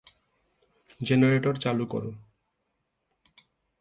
Generator 1.01 1.55
চালু 1.55 1.85
করো। 1.85 2.11